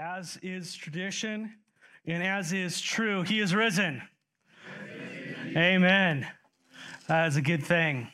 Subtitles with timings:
[0.00, 1.54] As is tradition
[2.06, 4.00] and as is true, he is risen.
[5.50, 5.56] Amen.
[5.56, 6.26] Amen.
[7.08, 8.06] That is a good thing.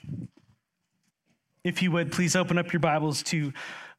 [1.63, 3.53] If you would, please open up your Bibles to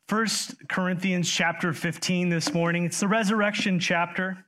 [0.10, 0.28] 1
[0.68, 2.86] Corinthians chapter 15 this morning.
[2.86, 4.44] It's the resurrection chapter.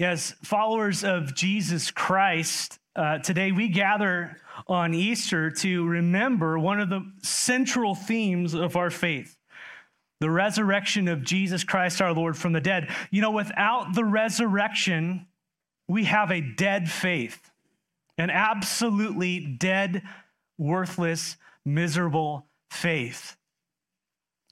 [0.00, 6.88] As followers of Jesus Christ, uh, today we gather on Easter to remember one of
[6.88, 9.36] the central themes of our faith
[10.20, 12.88] the resurrection of Jesus Christ our Lord from the dead.
[13.10, 15.26] You know, without the resurrection,
[15.88, 17.50] we have a dead faith,
[18.16, 20.02] an absolutely dead,
[20.58, 23.36] worthless, miserable faith.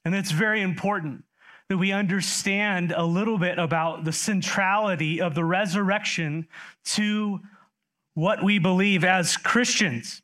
[0.04, 1.24] And it's very important
[1.68, 6.46] that we understand a little bit about the centrality of the resurrection
[6.84, 7.40] to
[8.14, 10.22] what we believe as Christians.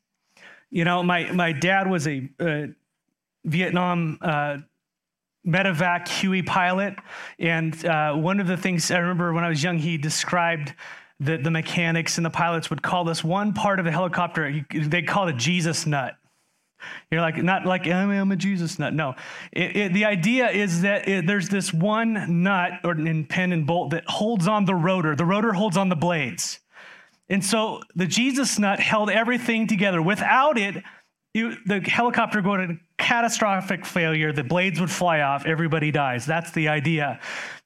[0.69, 2.29] You know, my, my dad was a,
[3.45, 4.57] Vietnam uh,
[5.45, 6.95] medevac Huey pilot.
[7.37, 10.73] And uh, one of the things I remember when I was young, he described
[11.21, 15.01] that the mechanics and the pilots would call this one part of the helicopter, they
[15.01, 16.15] called it Jesus nut.
[17.11, 18.93] You're like, not like, I'm a Jesus nut.
[18.93, 19.15] No.
[19.51, 23.67] It, it, the idea is that it, there's this one nut or in pin and
[23.67, 25.15] bolt that holds on the rotor.
[25.15, 26.59] The rotor holds on the blades.
[27.27, 30.01] And so the Jesus nut held everything together.
[30.01, 30.83] Without it,
[31.33, 34.31] the helicopter go to catastrophic failure.
[34.31, 35.45] The blades would fly off.
[35.45, 36.25] Everybody dies.
[36.25, 37.19] That's the idea.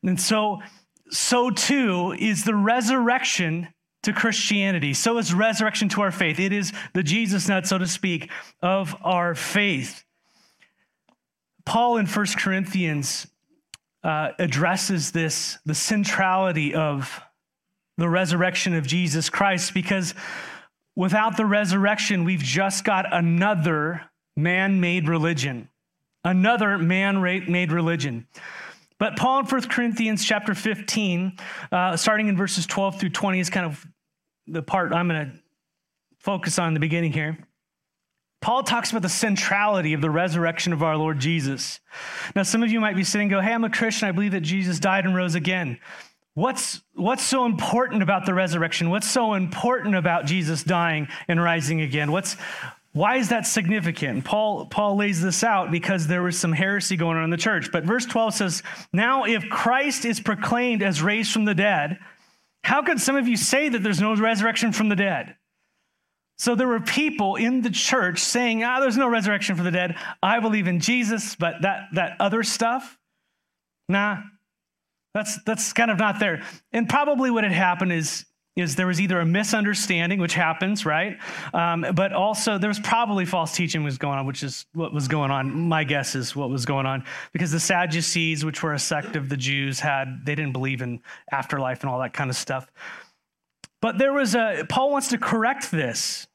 [0.04, 0.62] And so,
[1.10, 3.70] so too is the resurrection
[4.04, 4.94] to Christianity.
[4.94, 6.40] So is resurrection to our faith.
[6.40, 8.30] It is the Jesus nut, so to speak,
[8.62, 10.04] of our faith.
[11.66, 13.28] Paul in 1 Corinthians
[14.04, 17.22] uh, addresses this, the centrality of
[17.98, 20.14] the resurrection of Jesus Christ, because
[20.96, 24.02] without the resurrection, we've just got another
[24.36, 25.70] man made religion.
[26.24, 28.28] Another man made religion.
[28.98, 31.38] But Paul in 1 Corinthians chapter 15,
[31.72, 33.86] uh, starting in verses 12 through 20, is kind of
[34.48, 35.38] the part I'm going to
[36.20, 37.38] focus on in the beginning here.
[38.42, 41.80] Paul talks about the centrality of the resurrection of our Lord Jesus.
[42.36, 44.08] Now, some of you might be sitting go, Hey, I'm a Christian.
[44.08, 45.80] I believe that Jesus died and rose again.
[46.36, 48.90] What's, what's so important about the resurrection?
[48.90, 52.12] What's so important about Jesus dying and rising again?
[52.12, 52.38] What's,
[52.94, 54.26] why is that significant?
[54.26, 57.72] Paul, Paul lays this out because there was some heresy going on in the church.
[57.72, 62.00] But verse 12 says, Now if Christ is proclaimed as raised from the dead,
[62.64, 65.36] how could some of you say that there's no resurrection from the dead?
[66.38, 69.96] So there were people in the church saying, ah, there's no resurrection for the dead.
[70.22, 72.98] I believe in Jesus, but that, that other stuff,
[73.88, 74.18] nah,
[75.14, 76.44] that's, that's kind of not there.
[76.72, 78.26] And probably what had happened is,
[78.56, 81.18] is there was either a misunderstanding, which happens, right?
[81.54, 85.08] Um, but also there was probably false teaching was going on, which is what was
[85.08, 85.68] going on.
[85.68, 89.28] My guess is what was going on because the Sadducees, which were a sect of
[89.30, 91.02] the Jews, had they didn't believe in
[91.32, 92.72] afterlife and all that kind of stuff.
[93.82, 96.28] But there was a Paul wants to correct this.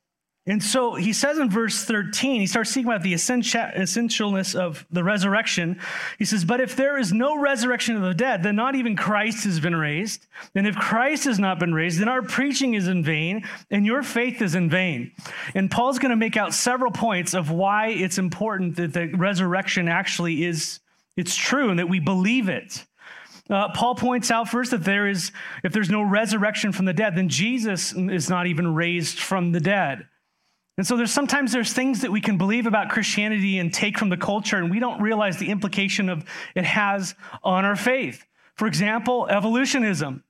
[0.49, 5.05] And so he says in verse 13, he starts speaking about the essentialness of the
[5.05, 5.79] resurrection.
[6.19, 9.45] He says, But if there is no resurrection of the dead, then not even Christ
[9.45, 10.27] has been raised.
[10.55, 14.03] And if Christ has not been raised, then our preaching is in vain and your
[14.03, 15.13] faith is in vain.
[15.55, 19.87] And Paul's going to make out several points of why it's important that the resurrection
[19.87, 20.81] actually is
[21.19, 22.87] it's true and that we believe it.
[23.51, 25.33] Uh, Paul points out first that there is,
[25.63, 29.61] if there's no resurrection from the dead, then Jesus is not even raised from the
[29.61, 30.07] dead.
[30.79, 34.11] And so there's sometimes there's things that we can believe about Christianity and take from
[34.11, 36.25] the culture, and we don't realize the implication of
[36.55, 38.25] it has on our faith.
[38.55, 40.23] For example, evolutionism.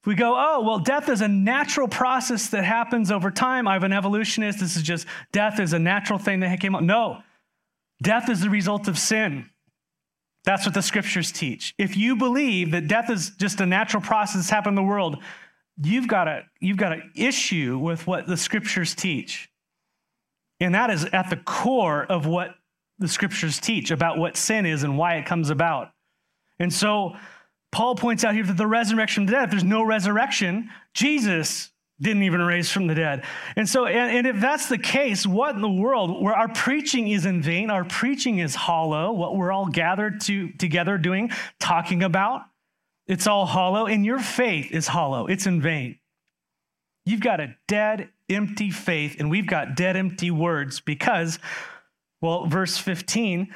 [0.00, 3.68] If we go, oh, well, death is a natural process that happens over time.
[3.68, 4.60] I'm an evolutionist.
[4.60, 6.82] This is just death is a natural thing that came up.
[6.82, 7.18] No,
[8.02, 9.50] death is the result of sin.
[10.44, 11.74] That's what the scriptures teach.
[11.76, 15.22] If you believe that death is just a natural process that's happened in the world,
[15.82, 19.47] you've got a you've got an issue with what the scriptures teach.
[20.60, 22.54] And that is at the core of what
[22.98, 25.92] the scriptures teach about what sin is and why it comes about.
[26.58, 27.14] And so
[27.70, 31.70] Paul points out here that the resurrection of the dead, if there's no resurrection, Jesus
[32.00, 33.24] didn't even raise from the dead.
[33.56, 37.08] And so, and, and, if that's the case, what in the world, where our preaching
[37.08, 42.04] is in vain, our preaching is hollow, what we're all gathered to, together doing, talking
[42.04, 42.42] about,
[43.06, 45.98] it's all hollow, and your faith is hollow, it's in vain.
[47.08, 51.38] You've got a dead, empty faith, and we've got dead, empty words because,
[52.20, 53.52] well, verse 15,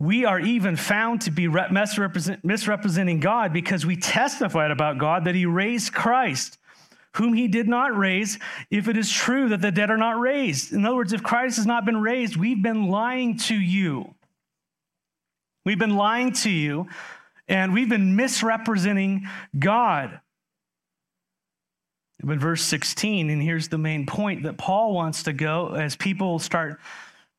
[0.00, 5.46] we are even found to be misrepresenting God because we testified about God that He
[5.46, 6.58] raised Christ,
[7.16, 8.36] whom He did not raise,
[8.68, 10.72] if it is true that the dead are not raised.
[10.72, 14.14] In other words, if Christ has not been raised, we've been lying to you.
[15.64, 16.88] We've been lying to you
[17.46, 20.20] And we've been misrepresenting God.
[22.22, 26.38] In verse 16, and here's the main point that Paul wants to go as people
[26.38, 26.80] start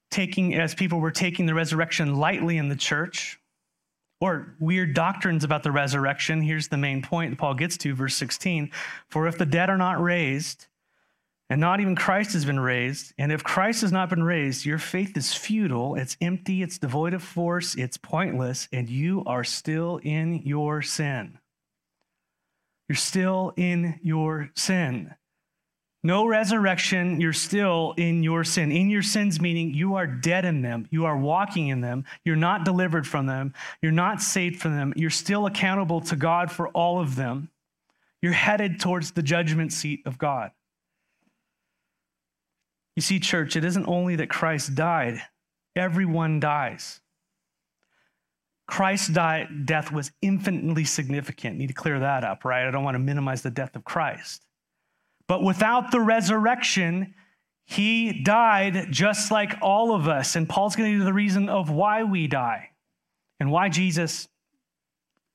[0.09, 3.39] taking, as people were taking the resurrection lightly in the church,
[4.19, 6.41] or weird doctrines about the resurrection.
[6.41, 8.71] Here's the main point that Paul gets to, verse 16.
[9.09, 10.67] For if the dead are not raised,
[11.51, 13.13] and not even Christ has been raised.
[13.17, 17.13] And if Christ has not been raised, your faith is futile, it's empty, it's devoid
[17.13, 21.39] of force, it's pointless, and you are still in your sin.
[22.91, 25.15] You're still in your sin.
[26.03, 28.69] No resurrection, you're still in your sin.
[28.69, 30.89] In your sins, meaning you are dead in them.
[30.91, 32.03] You are walking in them.
[32.25, 33.53] You're not delivered from them.
[33.81, 34.91] You're not saved from them.
[34.97, 37.49] You're still accountable to God for all of them.
[38.21, 40.51] You're headed towards the judgment seat of God.
[42.97, 45.21] You see, church, it isn't only that Christ died,
[45.77, 46.99] everyone dies.
[48.67, 51.57] Christ's death was infinitely significant.
[51.57, 52.67] Need to clear that up, right?
[52.67, 54.45] I don't want to minimize the death of Christ.
[55.27, 57.13] But without the resurrection,
[57.65, 60.35] he died just like all of us.
[60.35, 62.69] And Paul's going to give the reason of why we die
[63.39, 64.27] and why Jesus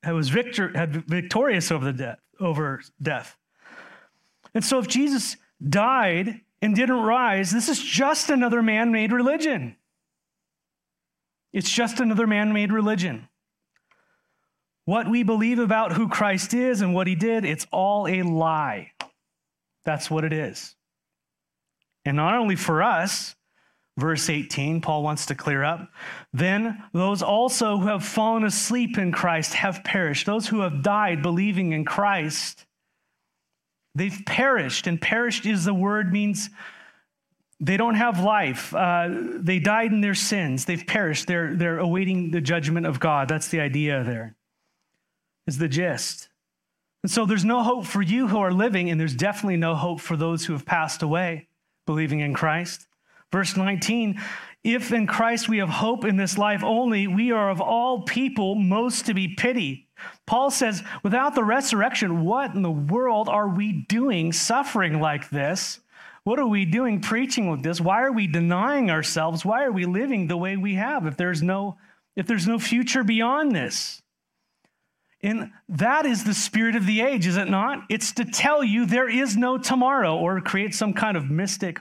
[0.05, 3.37] was victor, had victorious over the death, over death.
[4.53, 5.37] And so if Jesus
[5.67, 9.76] died and didn't rise, this is just another man made religion.
[11.53, 13.27] It's just another man made religion.
[14.85, 18.91] What we believe about who Christ is and what he did, it's all a lie.
[19.83, 20.75] That's what it is.
[22.05, 23.35] And not only for us,
[23.97, 25.89] verse 18, Paul wants to clear up,
[26.31, 30.25] then those also who have fallen asleep in Christ have perished.
[30.25, 32.65] Those who have died believing in Christ
[33.97, 36.51] They've perished, and perished is the word means
[37.59, 38.73] they don't have life.
[38.73, 40.65] Uh, they died in their sins.
[40.65, 41.27] They've perished.
[41.27, 43.27] They're, they're awaiting the judgment of God.
[43.27, 44.35] That's the idea there,
[45.47, 46.29] is the gist.
[47.03, 50.01] And so there's no hope for you who are living, and there's definitely no hope
[50.01, 51.47] for those who have passed away
[51.85, 52.85] believing in Christ.
[53.31, 54.21] Verse 19
[54.63, 58.55] If in Christ we have hope in this life only, we are of all people
[58.55, 59.85] most to be pitied.
[60.27, 65.79] Paul says, without the resurrection, what in the world are we doing suffering like this?
[66.27, 67.79] What are we doing preaching with this?
[67.79, 69.45] Why are we denying ourselves?
[69.45, 71.77] Why are we living the way we have if there's no
[72.17, 74.01] if there's no future beyond this?
[75.21, 77.85] And that is the spirit of the age, is it not?
[77.89, 81.79] It's to tell you there is no tomorrow or create some kind of mystic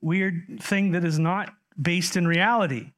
[0.00, 2.93] weird thing that is not based in reality.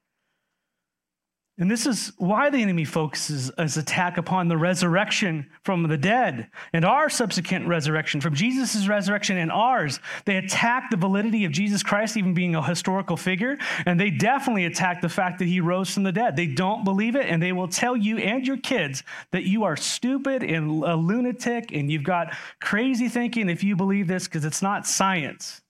[1.59, 6.51] And this is why the enemy focuses his attack upon the resurrection from the dead
[6.75, 9.99] and our subsequent resurrection, from Jesus' resurrection and ours.
[10.27, 13.57] They attack the validity of Jesus Christ even being a historical figure,
[13.87, 16.37] and they definitely attack the fact that he rose from the dead.
[16.37, 19.77] They don't believe it, and they will tell you and your kids that you are
[19.77, 24.61] stupid and a lunatic and you've got crazy thinking if you believe this because it's
[24.61, 25.63] not science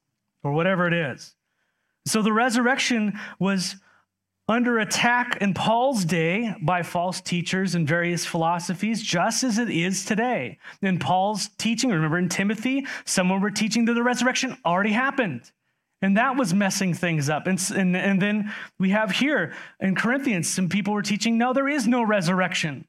[0.43, 1.37] or whatever it is.
[2.07, 3.77] So the resurrection was
[4.49, 10.05] under attack in Paul's day by false teachers and various philosophies, just as it is
[10.05, 10.59] today.
[10.83, 15.51] In Paul's teaching, remember in Timothy, someone were teaching that the resurrection already happened.
[16.03, 17.47] And that was messing things up.
[17.47, 21.69] And, and, and then we have here in Corinthians, some people were teaching, no, there
[21.69, 22.87] is no resurrection.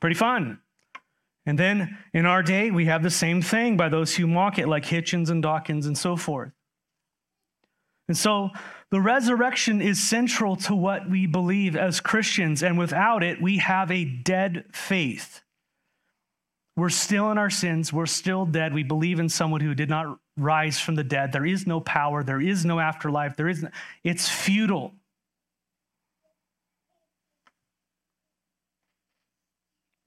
[0.00, 0.58] Pretty fun.
[1.46, 4.68] And then in our day, we have the same thing by those who mock it,
[4.68, 6.52] like Hitchens and Dawkins and so forth.
[8.10, 8.50] And so
[8.90, 13.88] the resurrection is central to what we believe as Christians, and without it, we have
[13.92, 15.42] a dead faith.
[16.76, 17.92] We're still in our sins.
[17.92, 18.74] We're still dead.
[18.74, 21.30] We believe in someone who did not rise from the dead.
[21.30, 22.24] There is no power.
[22.24, 23.36] There is no afterlife.
[23.36, 23.68] There is no,
[24.02, 24.92] it's futile.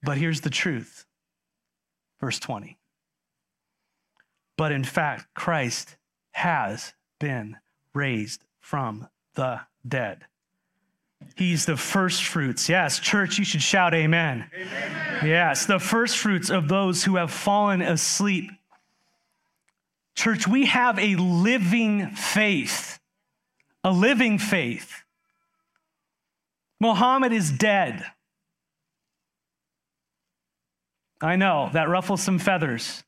[0.02, 1.06] But here's the truth.
[2.20, 2.78] Verse 20.
[4.58, 5.96] But in fact, Christ
[6.34, 6.92] has
[7.22, 7.56] been
[7.94, 10.26] raised from the dead.
[11.36, 12.70] He's the first fruits.
[12.70, 14.50] Yes, church, you should shout amen.
[14.54, 15.26] amen.
[15.26, 18.52] Yes, the first fruits of those who have fallen asleep.
[20.16, 23.00] Church, we have a living faith.
[23.84, 25.04] A living faith.
[26.80, 28.06] Muhammad is dead.
[31.22, 33.04] I know, that ruffles some feathers.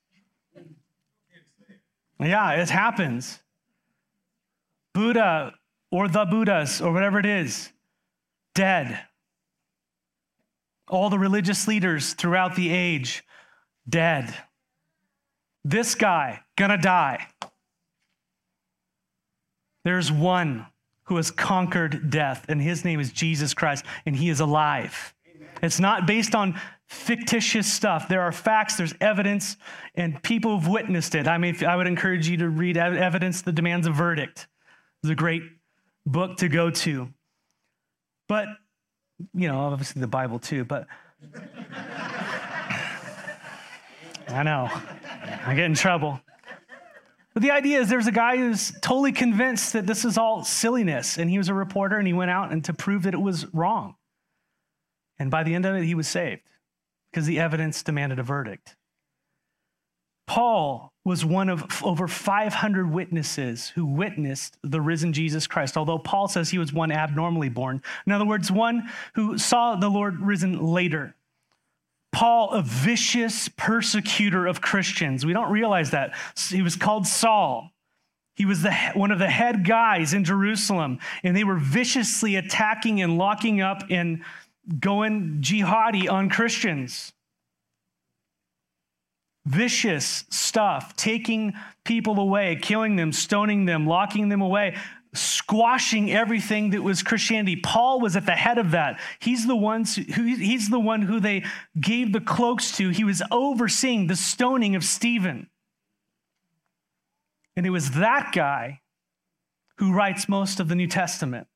[2.20, 3.40] Yeah, it happens.
[4.96, 5.54] Buddha
[5.92, 7.72] or the Buddhas or whatever it is,
[8.56, 9.00] dead.
[10.88, 13.24] All the religious leaders throughout the age,
[13.88, 14.34] dead.
[15.64, 17.28] This guy, gonna die.
[19.84, 20.66] There's one
[21.04, 25.14] who has conquered death, and his name is Jesus Christ, and he is alive.
[25.28, 25.50] Amen.
[25.62, 28.08] It's not based on fictitious stuff.
[28.08, 29.58] There are facts, there's evidence,
[29.94, 31.28] and people have witnessed it.
[31.28, 34.48] I mean, I would encourage you to read Evidence that Demands a Verdict.
[35.06, 35.44] It's a great
[36.08, 37.14] book to go to.
[38.28, 38.48] But,
[39.36, 40.88] you know, obviously the Bible too, but
[44.28, 44.68] I know.
[45.46, 46.20] I get in trouble.
[47.36, 51.20] But the idea is there's a guy who's totally convinced that this is all silliness,
[51.20, 53.46] and he was a reporter and he went out and to prove that it was
[53.54, 53.98] wrong.
[55.20, 56.50] And by the end of it, he was saved
[57.12, 58.76] because the evidence demanded a verdict.
[60.26, 66.28] Paul was one of over 500 witnesses who witnessed the risen Jesus Christ, although Paul
[66.28, 67.82] says he was one abnormally born.
[68.08, 71.16] In other words, one who saw the Lord risen later.
[72.12, 75.26] Paul, a vicious persecutor of Christians.
[75.26, 76.16] We don't realize that.
[76.50, 77.72] He was called Saul.
[78.36, 83.02] He was the, one of the head guys in Jerusalem, and they were viciously attacking
[83.02, 84.24] and locking up and
[84.80, 87.14] going jihadi on Christians.
[89.46, 94.76] Vicious stuff, taking people away, killing them, stoning them, locking them away
[95.18, 97.56] squashing everything that was Christianity.
[97.56, 99.00] Paul was at the head of that.
[99.20, 101.44] He's the ones who he's the one who they
[101.80, 102.90] gave the cloaks to.
[102.90, 105.48] He was overseeing the stoning of Stephen.
[107.56, 108.82] And it was that guy
[109.78, 111.48] who writes most of the New Testament.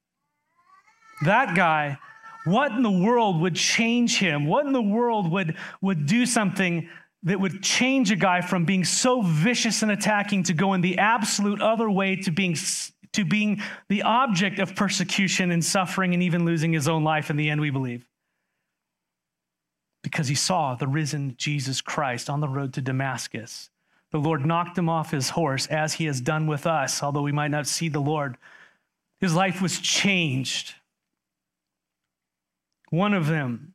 [1.25, 1.98] That guy,
[2.46, 4.46] what in the world would change him?
[4.46, 6.89] What in the world would, would do something
[7.23, 10.97] that would change a guy from being so vicious and attacking to go in the
[10.97, 12.55] absolute other way to being
[13.11, 17.38] to being the object of persecution and suffering and even losing his own life in
[17.38, 18.07] the end, we believe.
[20.03, 23.69] Because he saw the risen Jesus Christ on the road to Damascus.
[24.11, 27.31] The Lord knocked him off his horse, as he has done with us, although we
[27.31, 28.38] might not see the Lord.
[29.19, 30.75] His life was changed.
[32.89, 33.73] One of them,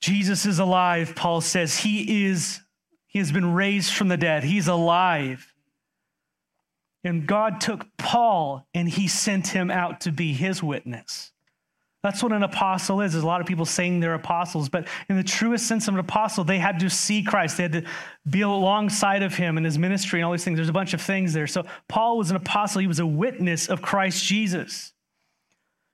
[0.00, 1.78] Jesus is alive, Paul says.
[1.78, 2.60] He is,
[3.06, 4.44] he has been raised from the dead.
[4.44, 5.54] He's alive.
[7.04, 11.32] And God took Paul and he sent him out to be his witness.
[12.02, 13.12] That's what an apostle is.
[13.12, 16.00] There's a lot of people saying they're apostles, but in the truest sense of an
[16.00, 17.58] apostle, they had to see Christ.
[17.58, 17.84] They had to
[18.28, 20.56] be alongside of him in his ministry and all these things.
[20.56, 21.46] There's a bunch of things there.
[21.46, 22.80] So Paul was an apostle.
[22.80, 24.94] He was a witness of Christ Jesus.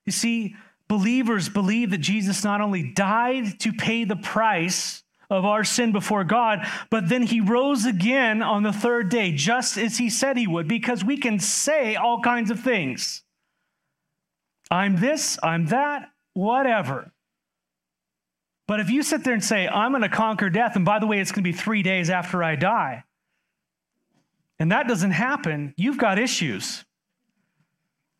[0.05, 0.55] You see,
[0.87, 6.23] believers believe that Jesus not only died to pay the price of our sin before
[6.23, 10.47] God, but then he rose again on the third day, just as he said he
[10.47, 13.23] would, because we can say all kinds of things.
[14.71, 17.11] I'm this, I'm that, whatever.
[18.67, 21.07] But if you sit there and say, I'm going to conquer death, and by the
[21.07, 23.03] way, it's going to be three days after I die,
[24.59, 26.83] and that doesn't happen, you've got issues.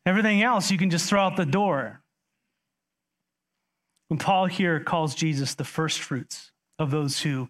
[0.06, 2.02] Everything else you can just throw out the door.
[4.08, 7.48] When Paul here calls Jesus the first fruits, of those who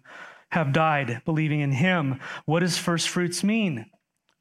[0.51, 2.19] have died believing in him.
[2.45, 3.85] What does first fruits mean?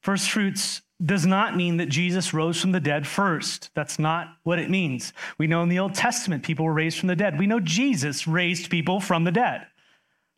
[0.00, 3.70] First fruits does not mean that Jesus rose from the dead first.
[3.74, 5.12] That's not what it means.
[5.36, 7.38] We know in the Old Testament people were raised from the dead.
[7.38, 9.66] We know Jesus raised people from the dead.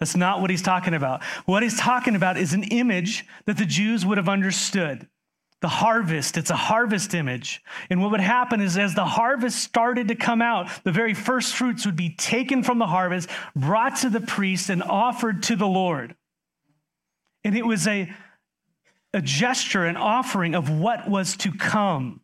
[0.00, 1.22] That's not what he's talking about.
[1.46, 5.08] What he's talking about is an image that the Jews would have understood
[5.60, 6.38] the harvest.
[6.38, 7.62] It's a harvest image.
[7.90, 11.54] And what would happen is as the harvest started to come out, the very first
[11.54, 15.66] fruits would be taken from the harvest, brought to the priest, and offered to the
[15.66, 16.14] Lord.
[17.44, 18.10] And it was a,
[19.12, 22.22] a gesture, an offering of what was to come.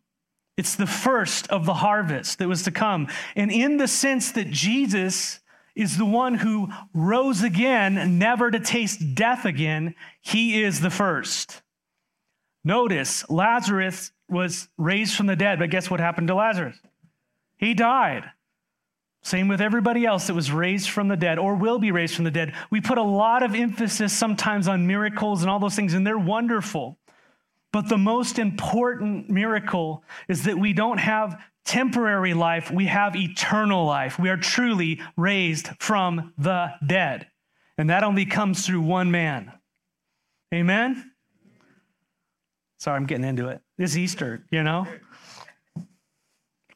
[0.57, 3.07] It's the first of the harvest that was to come.
[3.35, 5.39] And in the sense that Jesus
[5.75, 11.61] is the one who rose again, never to taste death again, he is the first.
[12.67, 16.77] Notice Lazarus was raised from the dead, but guess what happened to Lazarus?
[17.55, 18.25] He died.
[19.23, 22.25] Same with everybody else that was raised from the dead or will be raised from
[22.25, 22.53] the dead.
[22.69, 26.19] We put a lot of emphasis sometimes on miracles and all those things, and they're
[26.19, 26.97] wonderful.
[27.71, 33.85] But the most important miracle is that we don't have temporary life, we have eternal
[33.85, 34.19] life.
[34.19, 37.27] We are truly raised from the dead.
[37.77, 39.53] And that only comes through one man.
[40.53, 41.13] Amen?
[42.77, 43.61] Sorry, I'm getting into it.
[43.77, 44.87] It's Easter, you know?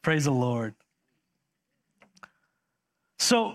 [0.02, 0.74] Praise the Lord.
[3.18, 3.54] So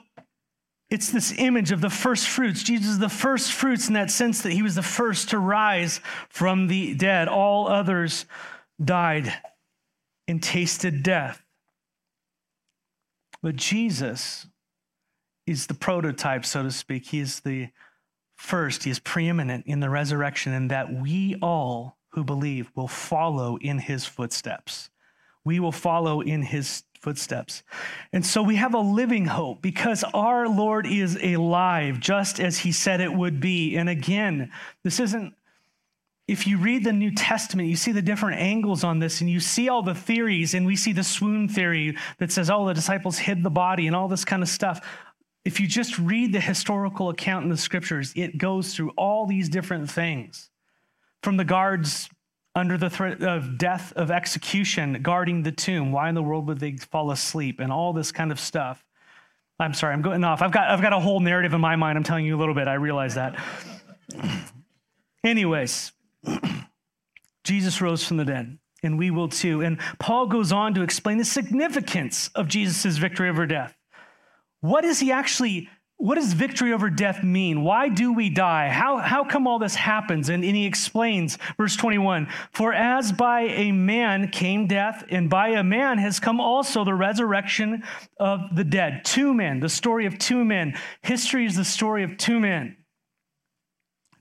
[0.90, 2.64] it's this image of the first fruits.
[2.64, 6.00] Jesus is the first fruits in that sense that he was the first to rise
[6.30, 7.28] from the dead.
[7.28, 8.26] All others
[8.84, 9.34] died
[10.28, 11.44] and tasted death.
[13.44, 14.48] But Jesus
[15.46, 17.08] is the prototype, so to speak.
[17.08, 17.70] He is the
[18.36, 23.58] first, he is preeminent in the resurrection, and that we all who believe will follow
[23.58, 24.90] in his footsteps.
[25.46, 27.62] We will follow in his footsteps.
[28.12, 32.72] And so we have a living hope because our Lord is alive, just as he
[32.72, 33.76] said it would be.
[33.76, 34.52] And again,
[34.84, 35.36] this isn't,
[36.28, 39.40] if you read the New Testament, you see the different angles on this and you
[39.40, 43.20] see all the theories, and we see the swoon theory that says, oh, the disciples
[43.20, 44.84] hid the body and all this kind of stuff.
[45.46, 49.50] If you just read the historical account in the scriptures, it goes through all these
[49.50, 50.50] different things
[51.28, 52.10] from the guards
[52.56, 55.92] under the threat of death of execution guarding the tomb.
[55.92, 58.86] Why in the world would they fall asleep and all this kind of stuff?
[59.60, 60.42] I'm sorry i'm going off.
[60.42, 61.98] I've got i've got a whole narrative in my mind.
[61.98, 62.70] I'm telling you a little bit.
[62.70, 63.38] I realize that.
[65.22, 65.92] Anyways
[67.44, 69.62] jesus rose from the dead and we will too.
[69.62, 73.76] And paul goes on to explain the significance of jesus' victory over death.
[74.62, 75.68] What is he actually
[75.98, 77.64] what does victory over death mean?
[77.64, 78.70] Why do we die?
[78.70, 80.30] How, how come all this happens?
[80.30, 85.50] And, and, he explains, verse 21 For as by a man came death, and by
[85.50, 87.84] a man has come also the resurrection
[88.20, 89.06] of the dead.
[89.06, 90.76] Two men, the story of two men.
[91.02, 92.78] History is the story of two men.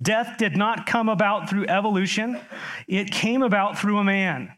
[0.00, 2.40] Death did not come about through evolution,
[2.88, 4.52] it came about through a man.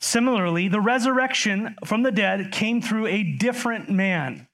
[0.00, 4.48] Similarly, the resurrection from the dead came through a different man.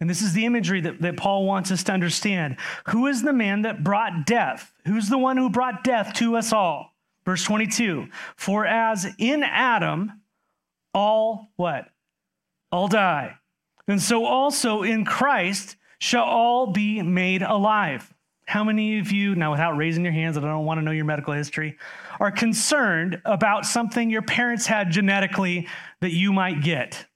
[0.00, 2.56] And this is the imagery that, that Paul wants us to understand.
[2.88, 4.72] Who is the man that brought death?
[4.86, 6.94] Who's the one who brought death to us all?
[7.26, 10.20] Verse 22 For as in Adam,
[10.94, 11.88] all what?
[12.72, 13.36] All die.
[13.86, 18.12] And so also in Christ shall all be made alive.
[18.46, 21.04] How many of you, now without raising your hands, I don't want to know your
[21.04, 21.76] medical history,
[22.18, 25.68] are concerned about something your parents had genetically
[26.00, 27.06] that you might get?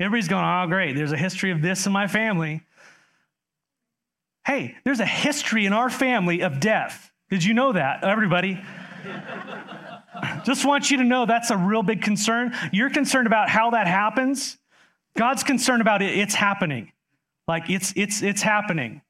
[0.00, 2.62] Everybody's going, oh, great, there's a history of this in my family.
[4.46, 7.12] Hey, there's a history in our family of death.
[7.30, 8.60] Did you know that, everybody?
[10.44, 12.54] Just want you to know that's a real big concern.
[12.72, 14.58] You're concerned about how that happens.
[15.16, 16.92] God's concerned about it, it's happening.
[17.46, 19.02] Like it's it's it's happening.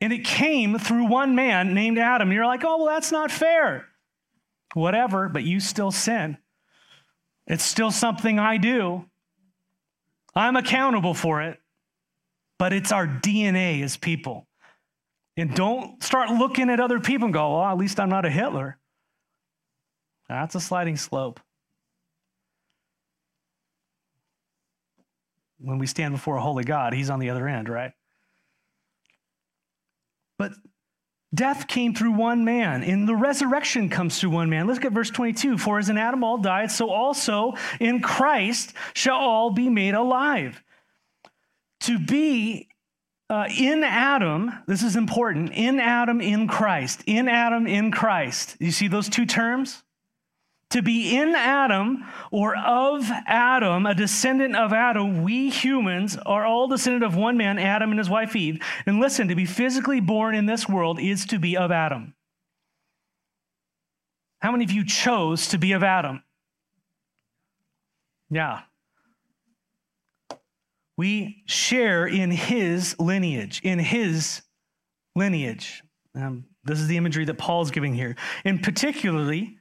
[0.00, 2.28] And it came through one man named Adam.
[2.28, 3.86] And you're like, oh, well, that's not fair.
[4.74, 6.38] Whatever, but you still sin.
[7.46, 9.04] It's still something I do.
[10.34, 11.58] I'm accountable for it,
[12.58, 14.46] but it's our DNA as people.
[15.36, 18.30] And don't start looking at other people and go, well, at least I'm not a
[18.30, 18.78] Hitler.
[20.28, 21.40] That's a sliding slope.
[25.58, 27.92] When we stand before a holy God, he's on the other end, right?
[30.38, 30.52] But
[31.34, 34.66] Death came through one man, and the resurrection comes through one man.
[34.66, 35.56] Look at verse 22.
[35.56, 40.62] For as in Adam all died, so also in Christ shall all be made alive.
[41.80, 42.68] To be
[43.30, 48.56] uh, in Adam, this is important, in Adam, in Christ, in Adam, in Christ.
[48.60, 49.82] You see those two terms?
[50.72, 56.66] To be in Adam or of Adam, a descendant of Adam, we humans are all
[56.66, 58.58] descendant of one man, Adam and his wife Eve.
[58.86, 62.14] And listen, to be physically born in this world is to be of Adam.
[64.40, 66.22] How many of you chose to be of Adam?
[68.30, 68.62] Yeah.
[70.96, 74.40] We share in his lineage, in his
[75.14, 75.82] lineage.
[76.14, 78.16] Um, this is the imagery that Paul's giving here.
[78.46, 79.58] And particularly,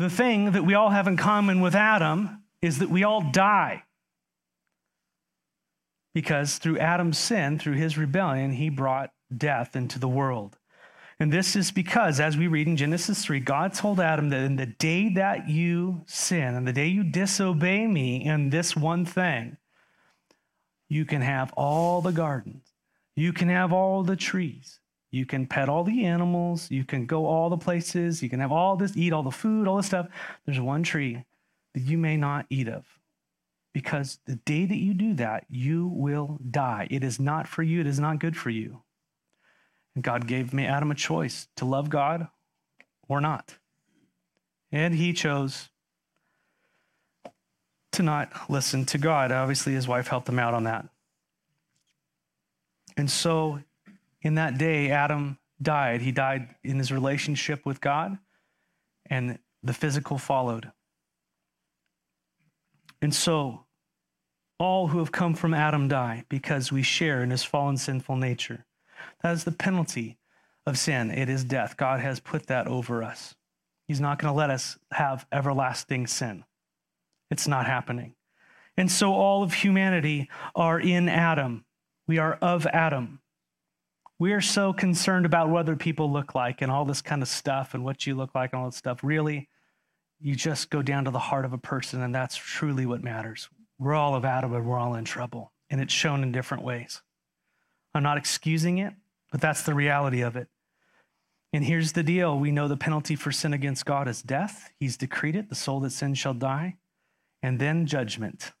[0.00, 3.84] the thing that we all have in common with Adam is that we all die.
[6.14, 10.56] Because through Adam's sin, through his rebellion, he brought death into the world.
[11.20, 14.56] And this is because, as we read in Genesis 3, God told Adam that in
[14.56, 19.58] the day that you sin, and the day you disobey me in this one thing,
[20.88, 22.72] you can have all the gardens,
[23.14, 24.79] you can have all the trees,
[25.10, 26.70] you can pet all the animals.
[26.70, 28.22] You can go all the places.
[28.22, 30.08] You can have all this, eat all the food, all this stuff.
[30.46, 31.24] There's one tree
[31.74, 32.86] that you may not eat of.
[33.72, 36.88] Because the day that you do that, you will die.
[36.90, 38.82] It is not for you, it is not good for you.
[39.94, 42.28] And God gave me Adam a choice to love God
[43.08, 43.56] or not.
[44.72, 45.70] And he chose
[47.92, 49.32] to not listen to God.
[49.32, 50.86] Obviously, his wife helped him out on that.
[52.96, 53.60] And so
[54.22, 56.02] in that day, Adam died.
[56.02, 58.18] He died in his relationship with God,
[59.06, 60.72] and the physical followed.
[63.02, 63.64] And so,
[64.58, 68.66] all who have come from Adam die because we share in his fallen sinful nature.
[69.22, 70.18] That is the penalty
[70.66, 71.10] of sin.
[71.10, 71.78] It is death.
[71.78, 73.34] God has put that over us.
[73.88, 76.44] He's not going to let us have everlasting sin.
[77.30, 78.14] It's not happening.
[78.76, 81.64] And so, all of humanity are in Adam.
[82.06, 83.20] We are of Adam.
[84.20, 87.28] We are so concerned about what other people look like and all this kind of
[87.28, 89.02] stuff and what you look like and all that stuff.
[89.02, 89.48] Really,
[90.20, 93.48] you just go down to the heart of a person, and that's truly what matters.
[93.78, 97.00] We're all of Adam and we're all in trouble, and it's shown in different ways.
[97.94, 98.92] I'm not excusing it,
[99.32, 100.48] but that's the reality of it.
[101.54, 104.70] And here's the deal we know the penalty for sin against God is death.
[104.78, 105.48] He's decreed it.
[105.48, 106.76] The soul that sins shall die.
[107.42, 108.52] And then judgment.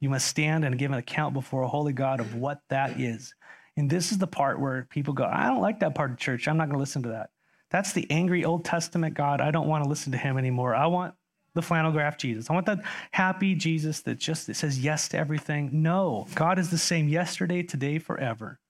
[0.00, 3.34] You must stand and give an account before a holy God of what that is.
[3.76, 6.46] And this is the part where people go, I don't like that part of church.
[6.46, 7.30] I'm not going to listen to that.
[7.70, 9.40] That's the angry Old Testament God.
[9.40, 10.74] I don't want to listen to him anymore.
[10.74, 11.14] I want
[11.54, 12.50] the flannel graph Jesus.
[12.50, 15.70] I want that happy Jesus that just that says yes to everything.
[15.72, 18.60] No, God is the same yesterday, today, forever.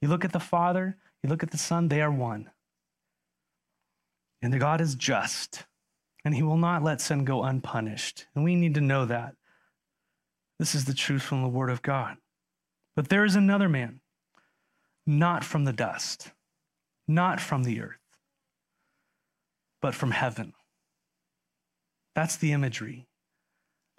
[0.00, 2.50] You look at the Father, you look at the Son, they are one.
[4.42, 5.64] And the God is just,
[6.24, 8.26] and He will not let sin go unpunished.
[8.34, 9.34] And we need to know that.
[10.58, 12.16] This is the truth from the Word of God.
[12.94, 14.00] But there is another man,
[15.06, 16.32] not from the dust,
[17.06, 17.98] not from the earth,
[19.80, 20.52] but from heaven.
[22.14, 23.06] That's the imagery.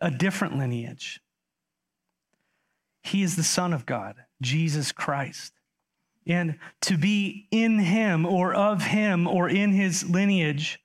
[0.01, 1.19] A different lineage.
[3.03, 5.53] He is the Son of God, Jesus Christ.
[6.27, 10.79] And to be in him or of him or in his lineage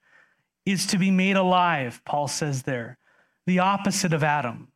[0.67, 2.99] is to be made alive, Paul says there.
[3.47, 4.69] The opposite of Adam.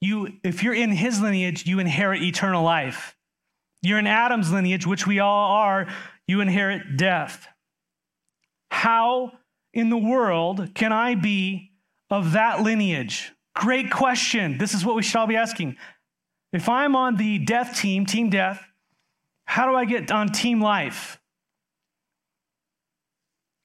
[0.00, 3.17] You, if you're in his lineage, you inherit eternal life.
[3.82, 5.86] You're in Adam's lineage, which we all are,
[6.26, 7.46] you inherit death.
[8.70, 9.32] How
[9.72, 11.72] in the world can I be
[12.10, 13.32] of that lineage?
[13.54, 14.58] Great question.
[14.58, 15.76] This is what we should all be asking.
[16.52, 18.64] If I'm on the death team, team death,
[19.44, 21.20] how do I get on team life?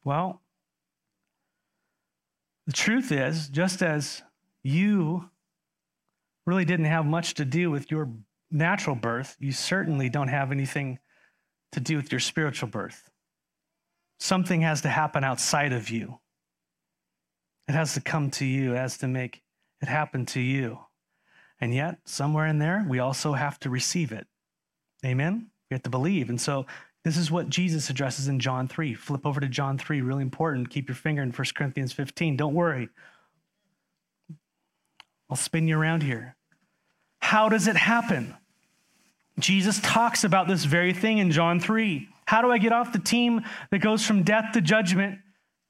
[0.04, 0.41] Well,
[2.67, 4.21] the truth is, just as
[4.63, 5.30] you
[6.45, 8.10] really didn't have much to do with your
[8.54, 11.00] natural birth, you certainly don't have anything
[11.72, 13.10] to do with your spiritual birth.
[14.20, 16.20] Something has to happen outside of you.
[17.68, 19.42] It has to come to you, it has to make
[19.82, 20.80] it happen to you.
[21.60, 24.28] And yet, somewhere in there, we also have to receive it.
[25.06, 25.48] Amen?
[25.70, 26.30] We have to believe.
[26.30, 26.66] And so,
[27.04, 28.94] this is what Jesus addresses in John 3.
[28.94, 30.70] Flip over to John 3, really important.
[30.70, 32.38] Keep your finger in 1 Corinthians 15.
[32.38, 32.88] Don't worry.
[35.30, 36.38] I'll spin you around here.
[37.20, 38.36] How does it happen?
[39.39, 42.08] Jesus talks about this very thing in John 3.
[42.26, 43.41] How do I get off the team
[43.72, 45.19] that goes from death to judgment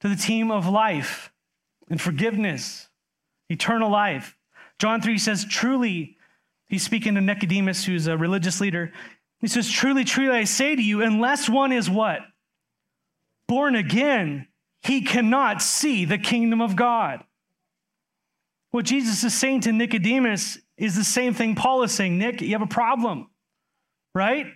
[0.01, 1.31] to the team of life?
[1.89, 2.89] and forgiveness,
[3.49, 4.35] eternal life.
[4.79, 6.17] John 3 says, Truly,
[6.67, 8.91] he's speaking to Nicodemus, who's a religious leader.
[9.39, 12.21] He says, Truly, truly, I say to you, unless one is what?
[13.47, 14.47] Born again,
[14.81, 17.23] he cannot see the kingdom of God.
[18.71, 22.17] What Jesus is saying to Nicodemus is the same thing Paul is saying.
[22.17, 23.29] Nick, you have a problem,
[24.13, 24.47] right?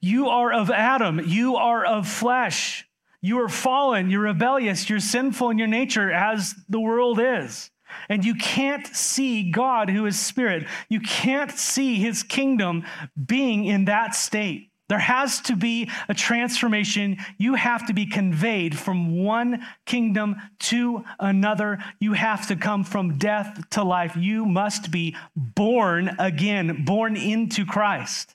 [0.00, 2.86] You are of Adam, you are of flesh.
[3.20, 7.70] You are fallen, you're rebellious, you're sinful in your nature as the world is.
[8.10, 10.66] And you can't see God who is spirit.
[10.90, 12.84] You can't see his kingdom
[13.24, 14.70] being in that state.
[14.88, 17.16] There has to be a transformation.
[17.38, 21.78] You have to be conveyed from one kingdom to another.
[22.00, 24.14] You have to come from death to life.
[24.16, 28.34] You must be born again, born into Christ,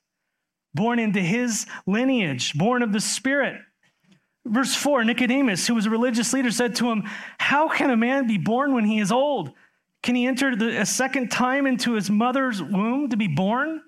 [0.74, 3.62] born into his lineage, born of the Spirit.
[4.46, 7.04] Verse 4 Nicodemus, who was a religious leader, said to him,
[7.38, 9.52] How can a man be born when he is old?
[10.02, 13.82] Can he enter the, a second time into his mother's womb to be born?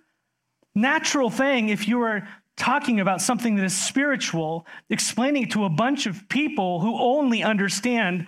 [0.76, 5.70] Natural thing if you are talking about something that is spiritual, explaining it to a
[5.70, 8.28] bunch of people who only understand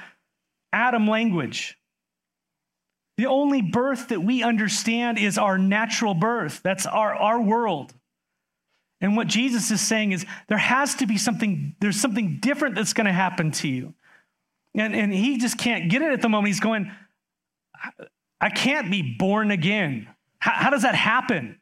[0.71, 1.77] Adam language.
[3.17, 6.61] The only birth that we understand is our natural birth.
[6.63, 7.93] That's our, our world.
[9.03, 12.93] And what Jesus is saying is there has to be something, there's something different that's
[12.93, 13.93] going to happen to you.
[14.73, 16.47] And, and he just can't get it at the moment.
[16.47, 16.89] He's going,
[18.39, 20.07] I can't be born again.
[20.39, 21.59] How, how does that happen?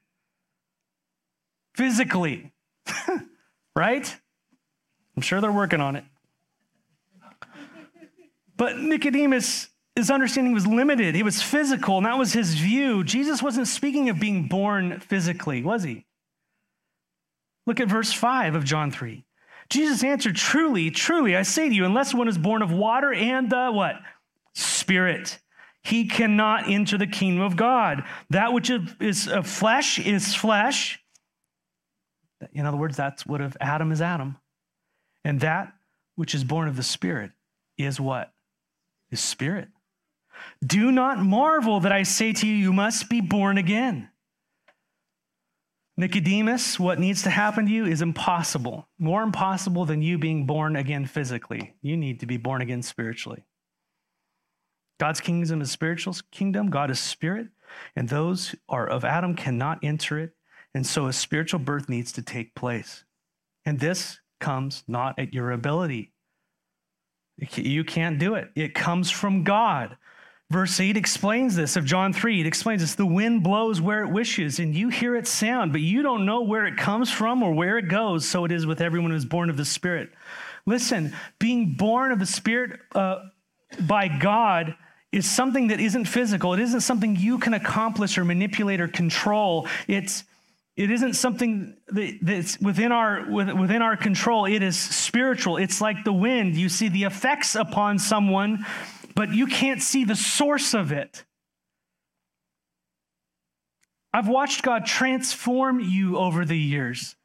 [1.75, 2.53] Physically,
[3.75, 4.15] right?
[5.15, 6.03] I'm sure they're working on it.
[8.55, 11.15] But Nicodemus, his understanding was limited.
[11.15, 13.03] He was physical, and that was his view.
[13.03, 16.05] Jesus wasn't speaking of being born physically, was he?
[17.65, 19.25] Look at verse 5 of John 3.
[19.69, 23.49] Jesus answered, Truly, truly, I say to you, unless one is born of water and
[23.49, 23.95] the what?
[24.53, 25.39] Spirit,
[25.81, 28.03] he cannot enter the kingdom of God.
[28.29, 28.69] That which
[28.99, 30.99] is of flesh is flesh.
[32.53, 34.37] In other words, that's what of Adam is Adam.
[35.23, 35.73] And that
[36.15, 37.31] which is born of the Spirit
[37.77, 38.33] is what?
[39.09, 39.69] Is spirit.
[40.65, 44.09] Do not marvel that I say to you, you must be born again.
[46.01, 50.75] Nicodemus, what needs to happen to you is impossible, more impossible than you being born
[50.75, 51.75] again physically.
[51.83, 53.45] You need to be born again spiritually.
[54.99, 56.71] God's kingdom is spiritual kingdom.
[56.71, 57.49] God is spirit,
[57.95, 60.31] and those are of Adam cannot enter it.
[60.73, 63.03] And so a spiritual birth needs to take place.
[63.63, 66.13] And this comes not at your ability.
[67.37, 68.49] You can't do it.
[68.55, 69.97] It comes from God.
[70.51, 72.41] Verse 8 explains this of John 3.
[72.41, 75.79] It explains this the wind blows where it wishes, and you hear its sound, but
[75.79, 78.27] you don't know where it comes from or where it goes.
[78.27, 80.09] So it is with everyone who is born of the Spirit.
[80.65, 83.19] Listen, being born of the Spirit uh,
[83.79, 84.75] by God
[85.13, 86.53] is something that isn't physical.
[86.53, 89.69] It isn't something you can accomplish or manipulate or control.
[89.87, 90.25] It's
[90.75, 94.45] it isn't something that's within our within our control.
[94.45, 95.57] It is spiritual.
[95.57, 96.55] It's like the wind.
[96.55, 98.65] You see the effects upon someone,
[99.15, 101.25] but you can't see the source of it.
[104.13, 107.15] I've watched God transform you over the years.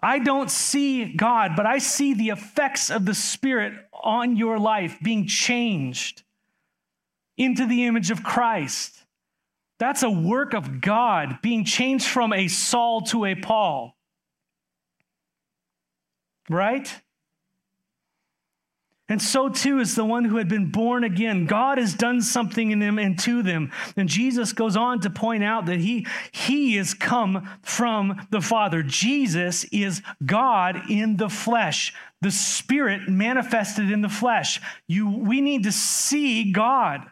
[0.00, 4.98] I don't see God, but I see the effects of the Spirit on your life
[5.02, 6.22] being changed
[7.38, 9.04] into the image of Christ.
[9.78, 13.96] That's a work of God being changed from a Saul to a Paul.
[16.48, 17.02] Right?
[19.08, 21.46] And so too is the one who had been born again.
[21.46, 23.70] God has done something in them and to them.
[23.96, 28.82] And Jesus goes on to point out that he, he is come from the Father.
[28.82, 34.60] Jesus is God in the flesh, the Spirit manifested in the flesh.
[34.88, 37.02] You, we need to see God.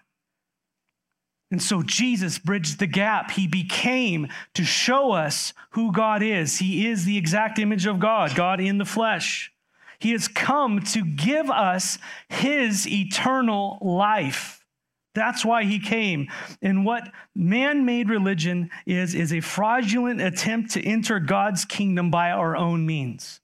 [1.52, 3.30] And so Jesus bridged the gap.
[3.30, 6.58] He became to show us who God is.
[6.58, 9.53] He is the exact image of God, God in the flesh.
[9.98, 14.64] He has come to give us his eternal life.
[15.14, 16.28] That's why he came.
[16.60, 22.32] And what man made religion is, is a fraudulent attempt to enter God's kingdom by
[22.32, 23.40] our own means.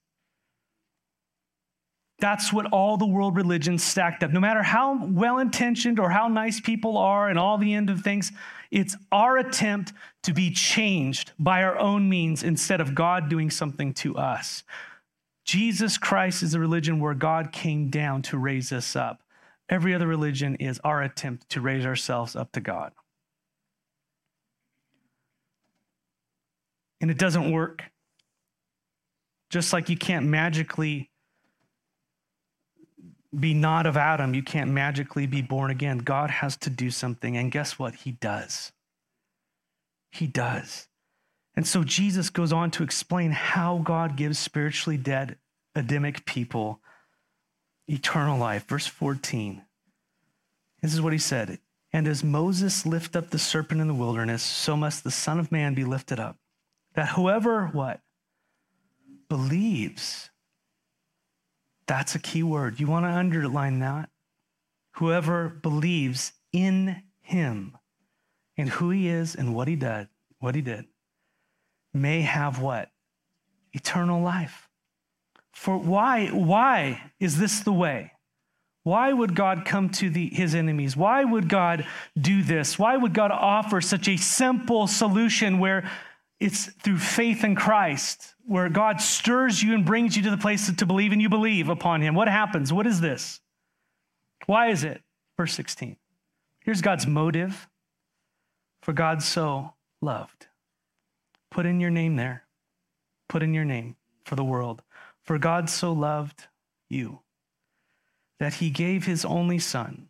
[2.18, 4.30] That's what all the world religions stacked up.
[4.30, 8.02] No matter how well intentioned or how nice people are and all the end of
[8.02, 8.30] things,
[8.70, 9.92] it's our attempt
[10.24, 14.64] to be changed by our own means instead of God doing something to us.
[15.50, 19.20] Jesus Christ is a religion where God came down to raise us up.
[19.68, 22.92] Every other religion is our attempt to raise ourselves up to God.
[27.00, 27.82] And it doesn't work.
[29.50, 31.10] Just like you can't magically
[33.36, 35.98] be not of Adam, you can't magically be born again.
[35.98, 37.36] God has to do something.
[37.36, 37.96] And guess what?
[37.96, 38.70] He does.
[40.12, 40.86] He does.
[41.60, 45.36] And so Jesus goes on to explain how God gives spiritually dead
[45.74, 46.80] Adamic people
[47.86, 48.66] eternal life.
[48.66, 49.60] Verse 14.
[50.80, 51.58] This is what he said.
[51.92, 55.52] And as Moses lifted up the serpent in the wilderness, so must the Son of
[55.52, 56.38] Man be lifted up.
[56.94, 58.00] That whoever what?
[59.28, 60.30] Believes
[61.86, 62.80] that's a key word.
[62.80, 64.08] You want to underline that?
[64.92, 67.76] Whoever believes in him
[68.56, 70.86] and who he is and what he did, what he did,
[71.92, 72.90] may have what?
[73.72, 74.68] Eternal life.
[75.52, 78.12] For why why is this the way?
[78.82, 80.96] Why would God come to the, his enemies?
[80.96, 81.86] Why would God
[82.18, 82.78] do this?
[82.78, 85.88] Why would God offer such a simple solution where
[86.40, 90.72] it's through faith in Christ, where God stirs you and brings you to the place
[90.72, 92.14] to believe and you believe upon him.
[92.14, 92.72] What happens?
[92.72, 93.40] What is this?
[94.46, 95.02] Why is it?
[95.36, 95.96] Verse 16.
[96.60, 97.68] Here's God's motive
[98.82, 100.46] for God so loved.
[101.50, 102.44] Put in your name there.
[103.28, 104.82] Put in your name for the world.
[105.22, 106.46] For God so loved
[106.88, 107.20] you
[108.38, 110.08] that he gave his only son,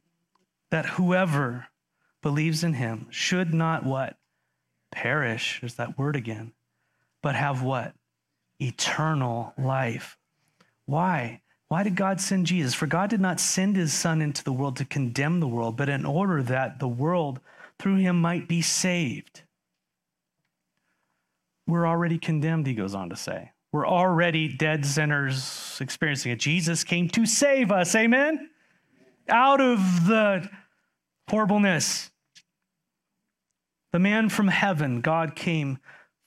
[0.70, 1.68] that whoever
[2.22, 4.16] believes in him should not what?
[4.90, 6.52] perish, there's that word again,
[7.22, 7.94] but have what?
[8.60, 10.18] Eternal life.
[10.86, 11.40] Why?
[11.68, 12.74] Why did God send Jesus?
[12.74, 15.88] For God did not send his son into the world to condemn the world, but
[15.88, 17.40] in order that the world
[17.78, 19.42] through him might be saved.
[21.70, 23.52] We're already condemned, he goes on to say.
[23.72, 26.40] We're already dead sinners experiencing it.
[26.40, 28.50] Jesus came to save us, amen?
[29.28, 30.50] Out of the
[31.28, 32.10] horribleness
[33.92, 35.78] the man from heaven, God came,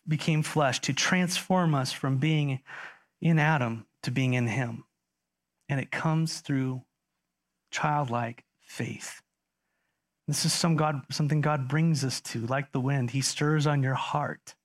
[0.07, 2.59] became flesh to transform us from being
[3.21, 4.83] in Adam to being in him.
[5.69, 6.83] And it comes through
[7.71, 9.21] childlike faith.
[10.27, 13.11] This is some God, something God brings us to, like the wind.
[13.11, 14.55] He stirs on your heart.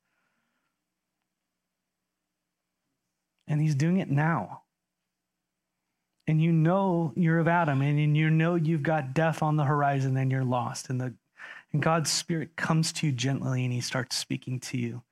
[3.48, 4.62] And he's doing it now.
[6.28, 10.16] And you know you're of Adam, and you know you've got death on the horizon,
[10.16, 10.90] and you're lost.
[10.90, 11.14] And the
[11.72, 15.02] and God's Spirit comes to you gently and he starts speaking to you.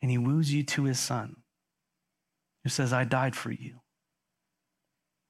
[0.00, 1.36] And he woos you to his son,
[2.62, 3.80] who says, I died for you.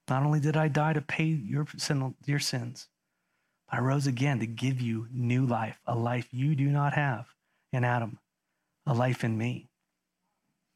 [0.08, 2.88] Not only did I die to pay your, sin, your sins,
[3.68, 7.26] I rose again to give you new life, a life you do not have
[7.72, 8.18] in Adam,
[8.86, 9.68] a life in me.